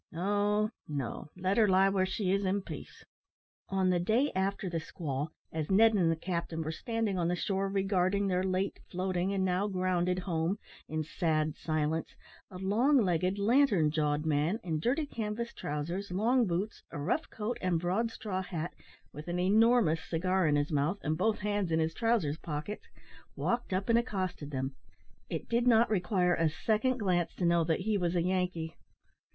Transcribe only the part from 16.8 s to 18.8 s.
a rough coat, and broad straw hat,